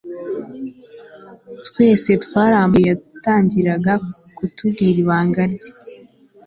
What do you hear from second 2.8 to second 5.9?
yatangiraga kutubwira ibanga rye